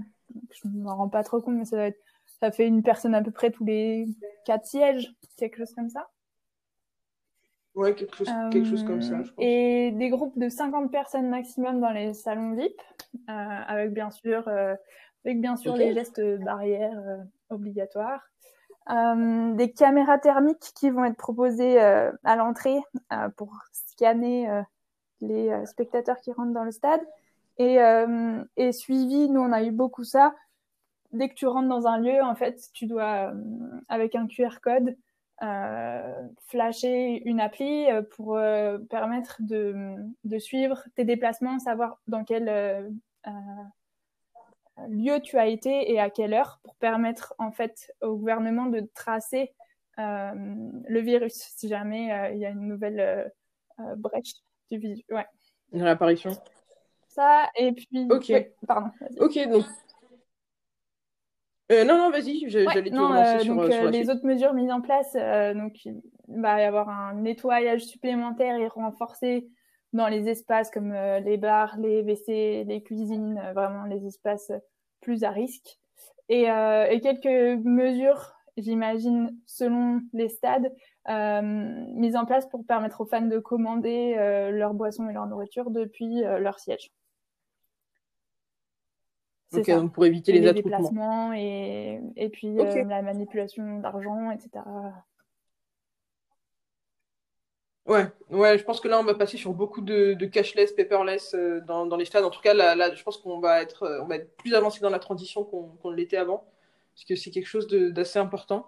[0.52, 1.99] je ne m'en rends pas trop compte, mais ça, être,
[2.39, 4.08] ça fait une personne à peu près tous les
[4.45, 6.10] 4 sièges, quelque chose comme ça.
[7.76, 9.23] Ouais, quelque chose, quelque chose comme ça.
[9.23, 9.43] Je pense.
[9.45, 12.80] Et des groupes de 50 personnes maximum dans les salons VIP,
[13.30, 13.34] euh,
[13.67, 14.76] avec bien sûr, euh,
[15.26, 17.17] avec bien sûr les gestes barrières euh,
[17.49, 18.21] obligatoires.
[18.89, 22.80] Euh, des caméras thermiques qui vont être proposées euh, à l'entrée
[23.13, 24.50] euh, pour scanner
[25.22, 27.02] les spectateurs qui rentrent dans le stade.
[27.60, 27.78] Et,
[28.58, 30.34] et suivi, nous on a eu beaucoup ça.
[31.12, 33.32] Dès que tu rentres dans un lieu, en fait, tu dois,
[33.88, 34.98] avec un QR code,
[36.48, 38.39] flasher une appli pour
[38.89, 42.91] permettre de, de, suivre tes déplacements, savoir dans quel
[44.90, 48.82] lieu tu as été et à quelle heure pour permettre en fait au gouvernement de
[48.94, 49.54] tracer
[50.00, 50.32] euh,
[50.88, 53.32] le virus si jamais euh, il y a une nouvelle
[53.80, 54.34] euh, brèche
[54.72, 55.04] du virus.
[55.10, 55.26] Ouais.
[55.72, 56.32] Une réapparition.
[57.08, 58.08] Ça, et puis.
[58.10, 58.32] Ok.
[58.68, 58.90] pardon.
[59.20, 59.66] Ok, donc.
[61.70, 65.14] non, non, vas-y, j'allais te relancer sur, donc, sur les autres mesures mises en place,
[65.56, 69.48] donc il va y avoir un nettoyage supplémentaire et renforcé
[69.94, 74.52] dans les espaces comme euh, les bars, les WC, les cuisines, euh, vraiment les espaces
[75.02, 75.80] plus à risque.
[76.30, 80.72] Et, euh, et quelques mesures, j'imagine, selon les stades,
[81.06, 84.16] mises en place pour permettre aux fans de commander
[84.52, 86.94] leurs boissons et leur nourriture depuis leur siège.
[89.54, 94.64] Ok, donc pour éviter les, les déplacements et, et puis la manipulation d'argent, etc.
[97.86, 101.34] Ouais, ouais, je pense que là, on va passer sur beaucoup de, de cashless, paperless
[101.34, 102.24] euh, dans, dans, les stades.
[102.24, 104.54] En tout cas, là, là je pense qu'on va être, euh, on va être plus
[104.56, 106.46] avancé dans la transition qu'on l'était avant,
[106.96, 108.67] parce que c'est quelque chose d'assez important.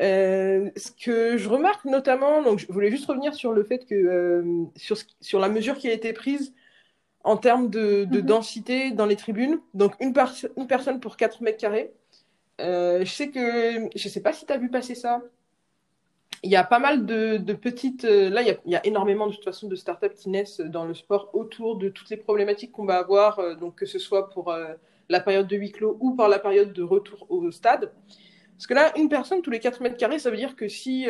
[0.00, 4.66] Euh, ce que je remarque notamment, donc je voulais juste revenir sur le fait que
[4.76, 6.52] sur, sur la mesure qui a été prise
[7.24, 8.22] en termes de, de mm-hmm.
[8.22, 10.14] densité dans les tribunes, donc une,
[10.56, 11.92] une personne pour 4 mètres carrés.
[12.58, 15.22] je sais que, je sais pas si tu as vu passer ça,
[16.42, 18.04] il y a pas mal de, petites.
[18.04, 20.94] Euh, là, il y, a, énormément de toute façon de startups qui naissent dans le
[20.94, 24.50] sport autour de toutes les problématiques qu'on va avoir, euh, donc que ce soit pour
[24.50, 24.74] euh,
[25.08, 27.92] la période de huis clos ou par la période de retour au stade.
[28.56, 31.08] Parce que là, une personne tous les 4 mètres carrés, ça veut dire que si,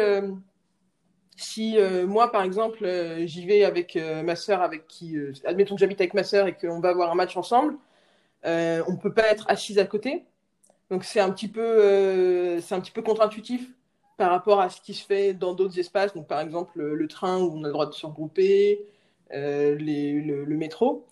[1.36, 2.88] si moi, par exemple,
[3.26, 6.80] j'y vais avec ma sœur, avec qui, admettons que j'habite avec ma sœur et qu'on
[6.80, 7.76] va avoir un match ensemble,
[8.44, 10.24] on ne peut pas être assise à côté.
[10.90, 13.68] Donc c'est un petit peu, c'est un petit peu contre-intuitif
[14.22, 17.40] par rapport à ce qui se fait dans d'autres espaces, donc par exemple le, train
[17.40, 18.86] où on a le droit de se regrouper,
[19.34, 21.04] euh, le, métro.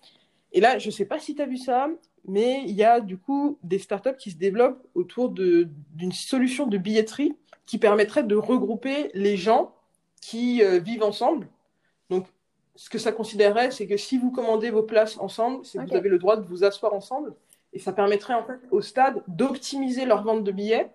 [0.53, 1.88] Et là, je ne sais pas si tu as vu ça,
[2.25, 6.79] mais il y a du coup des startups qui se développent autour d'une solution de
[6.79, 7.35] billetterie
[7.66, 9.75] qui permettrait de regrouper les gens
[10.20, 11.49] qui euh, vivent ensemble.
[12.11, 12.29] Donc,
[12.77, 15.96] ce que ça considérerait, c'est que si vous commandez vos places ensemble, c'est que vous
[15.96, 17.35] avez le droit de vous asseoir ensemble.
[17.73, 20.90] Et ça permettrait en fait au stade d'optimiser leur vente de billets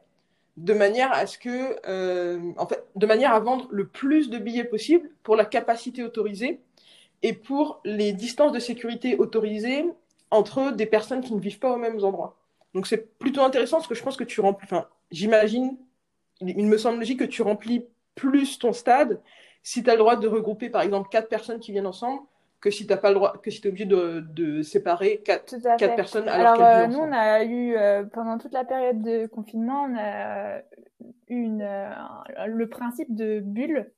[0.57, 4.37] de manière à ce que, euh, en fait, de manière à vendre le plus de
[4.37, 6.61] billets possible pour la capacité autorisée
[7.23, 9.85] et pour les distances de sécurité autorisées
[10.31, 12.37] entre des personnes qui ne vivent pas aux mêmes endroits.
[12.73, 15.77] Donc c'est plutôt intéressant parce que je pense que tu remplis, enfin, j'imagine,
[16.41, 19.21] il me semble logique que tu remplis plus ton stade
[19.63, 22.21] si tu as le droit de regrouper par exemple quatre personnes qui viennent ensemble
[22.61, 25.95] que si t'as pas le droit, que si es obligé de, de séparer quatre, quatre
[25.95, 29.83] personnes alors, alors euh, nous on a eu euh, pendant toute la période de confinement
[29.83, 30.61] on a
[31.27, 31.89] eu une, euh,
[32.47, 33.91] le principe de bulle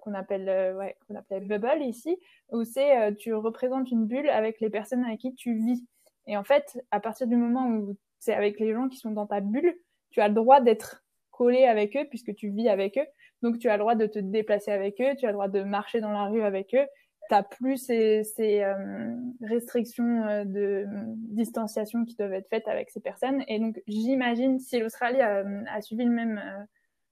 [0.00, 2.16] qu'on appelle ouais, qu'on appelle bubble ici
[2.52, 5.84] où c'est tu représentes une bulle avec les personnes avec qui tu vis.
[6.26, 9.26] Et en fait à partir du moment où c'est avec les gens qui sont dans
[9.26, 9.74] ta bulle
[10.10, 13.06] tu as le droit d'être collé avec eux puisque tu vis avec eux.
[13.42, 15.62] Donc tu as le droit de te déplacer avec eux tu as le droit de
[15.62, 16.86] marcher dans la rue avec eux
[17.28, 20.86] t'as plus ces, euh, restrictions euh, de
[21.30, 23.44] distanciation qui doivent être faites avec ces personnes.
[23.48, 26.64] Et donc, j'imagine, si l'Australie a, suivi le même, euh,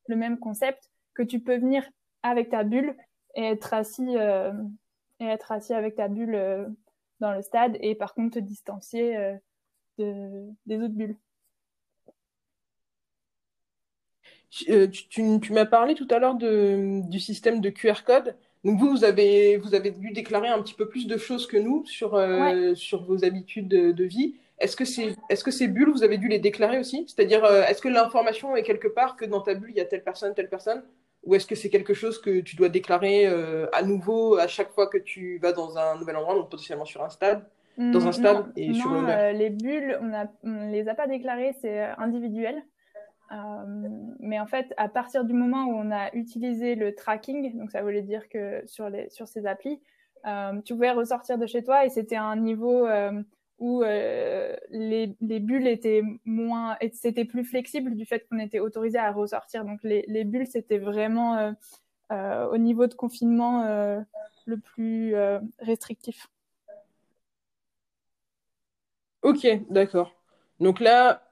[0.09, 1.85] le même concept, que tu peux venir
[2.22, 2.96] avec ta bulle
[3.35, 4.16] et être assis,
[5.20, 6.74] et être assis avec ta bulle
[7.20, 9.16] dans le stade et par contre te distancier
[9.98, 11.16] de, des autres bulles.
[14.50, 18.37] tu, tu m'as parlé tout à l'heure du système de QR code.
[18.66, 21.57] Donc vous, vous avez, vous avez dû déclarer un petit peu plus de choses que
[21.57, 24.35] nous sur, euh, sur vos habitudes de, vie.
[24.59, 24.85] Est-ce que,
[25.52, 27.07] ces bulles, vous avez dû les déclarer aussi?
[27.07, 29.85] C'est-à-dire, euh, est-ce que l'information est quelque part que dans ta bulle, il y a
[29.85, 30.83] telle personne, telle personne?
[31.22, 34.72] Ou est-ce que c'est quelque chose que tu dois déclarer euh, à nouveau à chaque
[34.72, 37.44] fois que tu vas dans un nouvel endroit, donc potentiellement sur un stade?
[37.79, 38.90] Dans un stade et sur
[39.33, 42.64] les bulles, on ne les a pas déclarées, c'est individuel.
[43.32, 43.88] Euh,
[44.20, 47.82] mais en fait, à partir du moment où on a utilisé le tracking, donc ça
[47.82, 49.80] voulait dire que sur, les, sur ces applis,
[50.26, 53.22] euh, tu pouvais ressortir de chez toi et c'était un niveau euh,
[53.58, 59.10] où les, les, bulles étaient moins, c'était plus flexible du fait qu'on était autorisé à
[59.10, 59.64] ressortir.
[59.64, 61.54] Donc les, les bulles, c'était vraiment
[62.10, 63.64] au niveau de confinement
[64.46, 65.14] le plus
[65.58, 66.28] restrictif.
[69.22, 70.14] Ok, d'accord.
[70.60, 71.25] Donc là,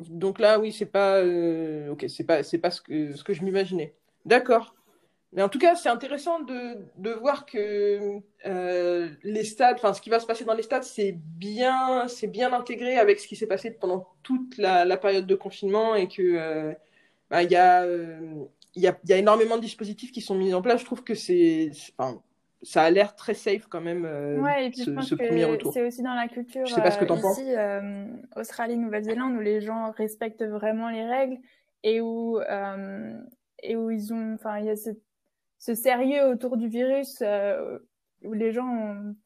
[0.00, 3.32] donc là, oui, c'est pas, euh, ok, c'est pas, c'est pas ce que, ce que
[3.32, 3.94] je m'imaginais.
[4.24, 4.74] D'accord.
[5.32, 10.00] Mais en tout cas, c'est intéressant de, de voir que euh, les stades, enfin, ce
[10.00, 13.36] qui va se passer dans les stades, c'est bien, c'est bien intégré avec ce qui
[13.36, 16.72] s'est passé pendant toute la, la, période de confinement et que euh,
[17.28, 20.62] bah, il y a, il y y a énormément de dispositifs qui sont mis en
[20.62, 20.80] place.
[20.80, 22.22] Je trouve que c'est, enfin,
[22.62, 25.72] ça a l'air très safe quand même euh, ouais, et puis ce, je pense retour.
[25.72, 29.36] C'est aussi dans la culture je sais pas ce que euh, ici, euh, Australie, Nouvelle-Zélande,
[29.36, 31.38] où les gens respectent vraiment les règles
[31.84, 33.16] et où euh,
[33.62, 34.90] et où ils ont, enfin, il y a ce,
[35.58, 37.78] ce, sérieux autour du virus euh,
[38.22, 39.16] où les gens ont,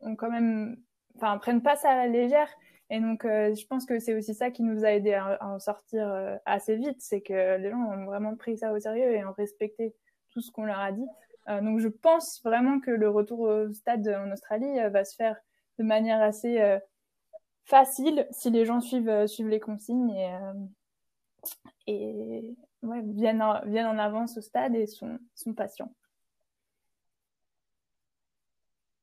[0.00, 0.76] ont quand même,
[1.16, 2.48] enfin, prennent pas ça à la légère.
[2.90, 5.58] Et donc, je pense que c'est aussi ça qui nous a aidé à, à en
[5.58, 9.32] sortir assez vite, c'est que les gens ont vraiment pris ça au sérieux et ont
[9.32, 9.94] respecté
[10.30, 11.06] tout ce qu'on leur a dit.
[11.48, 15.14] Euh, donc je pense vraiment que le retour au stade en Australie euh, va se
[15.14, 15.36] faire
[15.78, 16.78] de manière assez euh,
[17.64, 20.36] facile si les gens suivent, suivent les consignes et,
[21.86, 25.92] et ouais, viennent, en, viennent en avance au stade et sont, sont patients.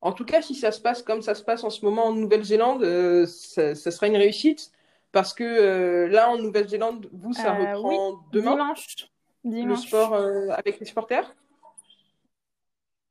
[0.00, 2.12] En tout cas, si ça se passe comme ça se passe en ce moment en
[2.12, 2.84] Nouvelle-Zélande,
[3.26, 4.72] ça, ça, sera une réussite
[5.12, 8.52] parce que là, en Nouvelle-Zélande, vous, ça reprend demain.
[8.52, 8.96] Dimanche.
[9.44, 9.82] dimanche.
[9.82, 11.32] Le sport avec les supporters?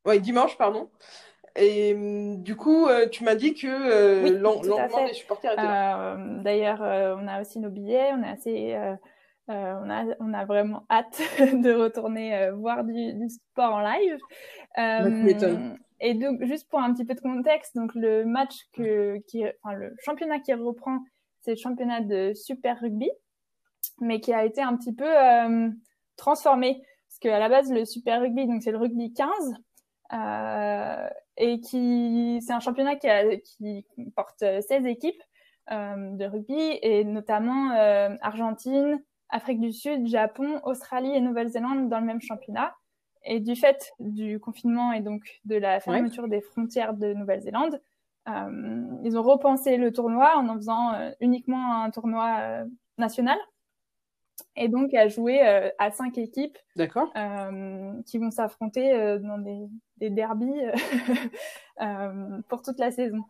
[0.05, 0.89] Oui, dimanche, pardon.
[1.55, 6.13] Et hum, du coup, euh, tu m'as dit que euh, l'engouement des supporters était là.
[6.13, 8.11] Euh, d'ailleurs, on a aussi nos billets.
[8.13, 8.97] On est assez,
[9.47, 14.17] on a, on a vraiment hâte de retourner voir du, du, sport en live.
[15.99, 19.75] et donc, juste pour un petit peu de contexte, donc le match que, qui, enfin
[19.75, 20.99] le championnat qui reprend,
[21.41, 23.09] c'est le championnat de Super Rugby,
[23.99, 25.09] mais qui a été un petit peu
[26.15, 29.29] transformé parce qu'à la base, le Super Rugby, donc c'est le rugby 15.
[30.13, 35.21] Euh, et qui c'est un championnat qui, a, qui porte 16 équipes
[35.71, 41.99] euh, de rugby et notamment euh, Argentine, Afrique du Sud, Japon, Australie et Nouvelle-Zélande dans
[41.99, 42.75] le même championnat.
[43.23, 47.79] Et du fait du confinement et donc de la fermeture des frontières de Nouvelle-Zélande,
[48.27, 52.65] euh, ils ont repensé le tournoi en en faisant euh, uniquement un tournoi euh,
[52.97, 53.37] national
[54.55, 59.67] et donc à jouer euh, à cinq équipes euh, qui vont s'affronter euh, dans des,
[59.97, 60.61] des derbies
[61.81, 63.23] euh, pour toute la saison.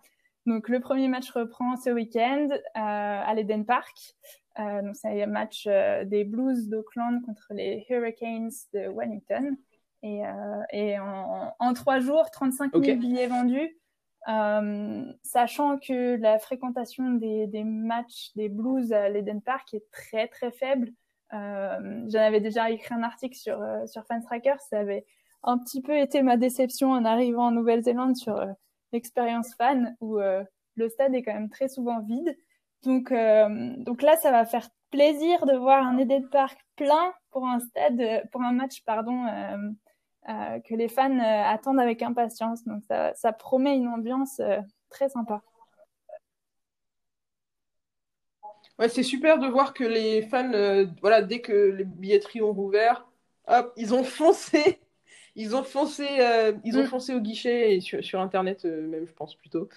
[0.46, 3.96] Donc le premier match reprend ce week-end à l'Eden Park.
[4.58, 9.56] donc c'est un match des Blues d'Auckland contre les Hurricanes de Wellington.
[10.02, 10.24] Et,
[10.72, 13.78] et en, en, trois jours, 35 000 billets vendus.
[14.28, 20.28] Euh, sachant que la fréquentation des, des, matchs des Blues à l'Eden Park est très
[20.28, 20.92] très faible,
[21.32, 24.56] J'en avais déjà écrit un article sur sur Fanstracker.
[24.70, 25.06] Ça avait
[25.44, 28.46] un petit peu été ma déception en arrivant en Nouvelle-Zélande sur
[28.92, 32.36] l'expérience fan où le stade est quand même très souvent vide.
[32.84, 33.14] Donc,
[33.86, 38.30] donc là, ça va faire plaisir de voir un Eden Park plein pour un stade,
[38.32, 39.26] pour un match, pardon,
[40.30, 42.64] euh, que les fans euh, attendent avec impatience.
[42.66, 44.60] Donc ça, ça promet une ambiance euh,
[44.90, 45.42] très sympa.
[48.82, 50.52] Ouais, c'est super de voir que les fans,
[51.02, 53.08] voilà, dès que les billetteries ont rouvert,
[53.48, 54.80] hop, ils ont foncé,
[55.36, 56.06] ils ont foncé,
[56.66, 56.88] ils ont mm.
[56.88, 59.70] foncé au guichet et sur, sur internet même, je pense plutôt,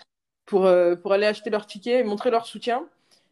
[0.47, 0.69] pour
[1.03, 2.85] pour aller acheter leurs tickets et montrer leur soutien.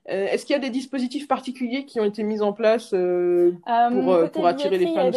[0.07, 4.47] Est-ce qu'il y a des dispositifs particuliers qui ont été mis en place pour, pour
[4.47, 5.11] attirer les fans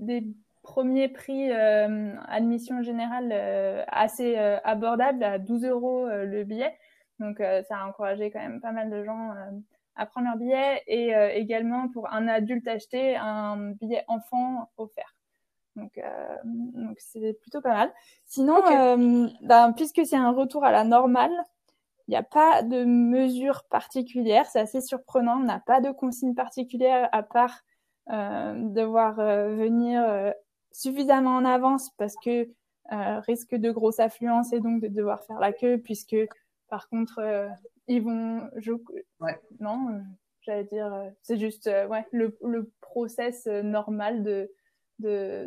[0.00, 0.24] des,
[0.62, 6.74] premier prix euh, admission générale euh, assez euh, abordable à 12 euros le billet.
[7.18, 9.30] Donc ça a encouragé quand même pas mal de gens
[9.96, 15.14] à prendre leur billet et également pour un adulte acheté un billet enfant offert.
[15.76, 16.00] Donc
[16.44, 17.92] donc c'est plutôt pas mal.
[18.24, 18.56] Sinon,
[19.42, 21.32] ben, puisque c'est un retour à la normale,
[22.08, 24.46] il n'y a pas de mesures particulières.
[24.46, 25.36] C'est assez surprenant.
[25.36, 27.60] On n'a pas de consignes particulières à part
[28.10, 30.32] euh, devoir venir
[30.72, 32.48] suffisamment en avance parce que
[32.92, 36.16] euh, risque de grosse affluence et donc de devoir faire la queue puisque
[36.68, 37.48] par contre euh,
[37.88, 38.72] ils vont je...
[39.20, 39.40] ouais.
[39.60, 40.00] non euh,
[40.42, 44.50] j'allais dire euh, c'est juste ouais le, le process normal de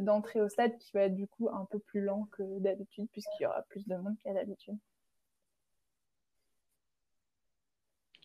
[0.02, 3.44] d'entrée au stade qui va être du coup un peu plus lent que d'habitude puisqu'il
[3.44, 4.76] y aura plus de monde qu'à d'habitude.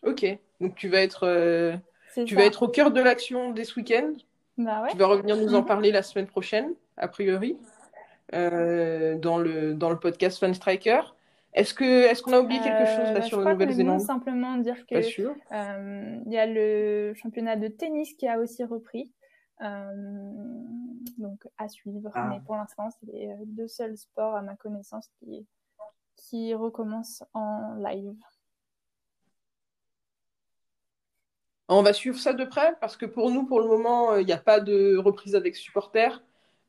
[0.03, 0.25] Ok,
[0.59, 1.79] donc tu vas être
[2.25, 4.13] tu vas être au cœur de l'action dès ce week-end.
[4.57, 4.89] Bah ouais.
[4.91, 7.57] Tu vas revenir nous en parler la semaine prochaine a priori,
[8.33, 11.01] euh, dans, le, dans le podcast Fun Striker.
[11.53, 14.85] Est-ce que est-ce qu'on a oublié quelque chose là, euh, sur la Nouvelle-Zélande Simplement dire
[14.85, 19.11] que euh, il y a le championnat de tennis qui a aussi repris.
[19.59, 22.09] donc à suivre.
[22.13, 22.27] Ah.
[22.29, 25.45] Mais pour l'instant, c'est les deux seuls sports à ma connaissance qui,
[26.15, 28.15] qui recommencent en live.
[31.67, 34.33] On va suivre ça de près parce que pour nous, pour le moment, il n'y
[34.33, 36.21] a pas de reprise avec supporters.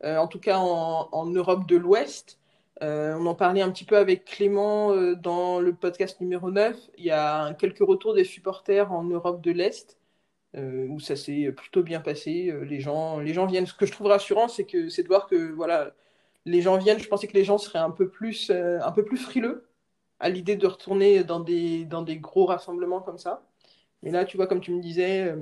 [0.04, 2.38] Euh, en tout cas en, Europe de l'Ouest.
[2.82, 6.76] Euh, on en parlait un petit peu avec Clément euh, dans le podcast numéro 9.
[6.98, 9.98] Il y a quelques retours des supporters en Europe de l'Est.
[10.54, 12.52] où ça s'est plutôt bien passé.
[12.64, 13.66] les, gens, les gens viennent.
[13.66, 15.94] Ce que je trouve rassurant, c'est que c'est de voir que voilà,
[16.46, 16.98] les gens viennent.
[16.98, 19.68] Je pensais que les gens seraient un peu plus, un peu plus frileux
[20.20, 23.44] à l'idée de retourner dans des, dans des gros rassemblements comme ça.
[24.02, 25.34] Mais là, tu vois, comme tu me disais,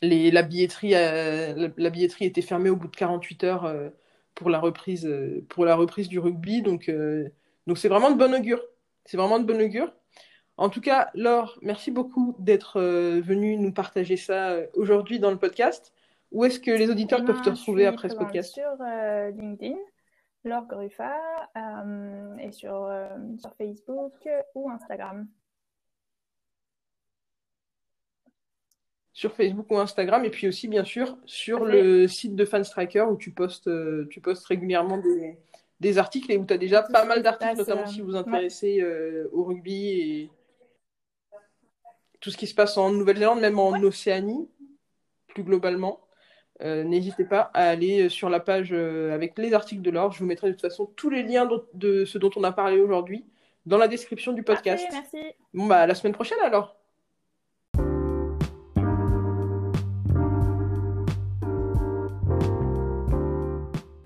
[0.00, 3.90] la, billetterie, euh, la, billetterie était fermée au bout de 48 heures euh,
[4.34, 6.62] pour, la reprise, euh, pour la reprise du rugby.
[6.62, 6.90] Donc,
[7.66, 8.62] donc c'est vraiment de bon augure.
[9.04, 9.92] C'est vraiment de bon augure.
[10.56, 15.92] En tout cas, Laure, merci beaucoup d'être venue nous partager ça aujourd'hui dans le podcast.
[16.30, 18.52] Où est-ce que les auditeurs eh peuvent te ben, retrouver après ce podcast?
[18.54, 18.76] Sur
[19.34, 19.76] LinkedIn,
[20.44, 21.16] Laure Gruffa,
[22.38, 22.88] et sur,
[23.38, 25.26] sur Facebook ou Instagram.
[29.12, 33.16] Sur Facebook ou Instagram, et puis aussi, bien sûr, sur le site de Fanstriker où
[33.16, 35.36] tu postes, euh, tu postes régulièrement des,
[35.80, 38.80] des articles et où tu as déjà pas mal d'articles, notamment si vous vous intéressez
[38.80, 40.30] euh, au rugby et
[42.20, 44.48] tout ce qui se passe en Nouvelle-Zélande, même en Océanie,
[45.28, 46.00] plus globalement.
[46.62, 50.12] Euh, n'hésitez pas à aller sur la page avec les articles de l'or.
[50.12, 52.80] Je vous mettrai de toute façon tous les liens de ce dont on a parlé
[52.80, 53.26] aujourd'hui
[53.66, 54.86] dans la description du podcast.
[54.90, 55.18] merci.
[55.52, 56.81] Bon, bah, à la semaine prochaine alors.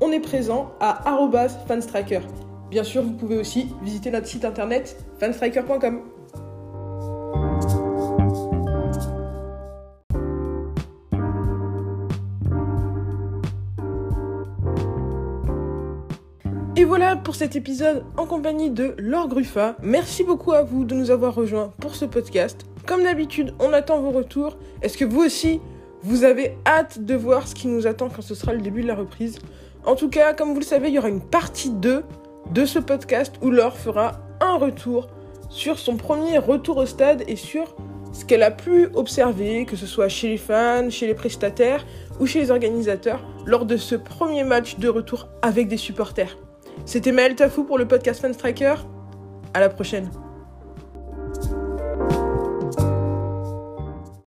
[0.00, 1.02] on est présent à
[1.66, 2.20] fanstriker.
[2.70, 6.00] Bien sûr, vous pouvez aussi visiter notre site internet fanstriker.com.
[16.76, 19.76] Et voilà pour cet épisode en compagnie de Laure Gruffa.
[19.82, 22.66] Merci beaucoup à vous de nous avoir rejoints pour ce podcast.
[22.84, 24.58] Comme d'habitude, on attend vos retours.
[24.82, 25.60] Est-ce que vous aussi,
[26.02, 28.88] vous avez hâte de voir ce qui nous attend quand ce sera le début de
[28.88, 29.38] la reprise?
[29.86, 32.04] En tout cas, comme vous le savez, il y aura une partie 2
[32.50, 35.08] de ce podcast où Laure fera un retour
[35.50, 37.76] sur son premier retour au stade et sur
[38.12, 41.84] ce qu'elle a pu observer, que ce soit chez les fans, chez les prestataires
[42.20, 46.38] ou chez les organisateurs, lors de ce premier match de retour avec des supporters.
[46.86, 48.74] C'était Maël Tafou pour le podcast Fan Striker.
[49.52, 50.10] À la prochaine.